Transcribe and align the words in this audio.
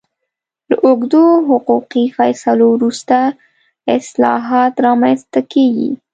له 0.69 0.75
اوږدو 0.87 1.25
حقوقي 1.49 2.03
فیصلو 2.17 2.67
وروسته 2.75 3.17
اصلاحات 3.97 4.73
رامنځته 4.87 5.39
کېږي. 5.53 5.91